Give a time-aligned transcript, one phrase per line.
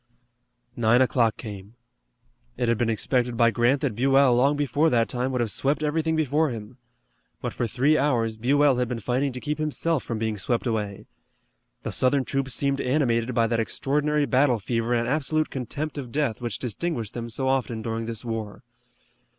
[0.75, 1.75] Nine o'clock came.
[2.57, 5.83] It had been expected by Grant that Buell long before that time would have swept
[5.83, 6.77] everything before him.
[7.39, 11.05] But for three hours Buell had been fighting to keep himself from being swept away.
[11.83, 16.41] The Southern troops seemed animated by that extraordinary battle fever and absolute contempt of death
[16.41, 18.63] which distinguished them so often during this war.